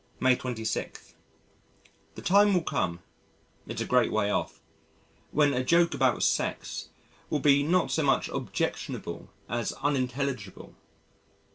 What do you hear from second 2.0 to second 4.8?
The time will come it's a great way off